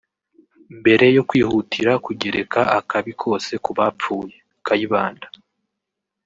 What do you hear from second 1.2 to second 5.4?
kwihutira kugereka akabi kose ku bapfuye (Kayibanda